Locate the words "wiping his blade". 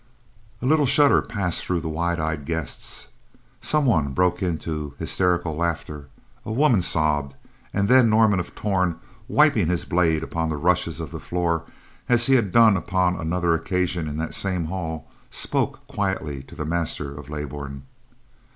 9.27-10.23